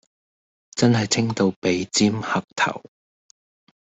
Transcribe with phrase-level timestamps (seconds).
[0.71, 2.81] 真係清到鼻尖黑頭